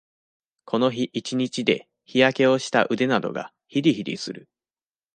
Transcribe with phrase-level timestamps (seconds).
[0.65, 4.49] この日一日で、日焼けをした腕などが、ひりひりする。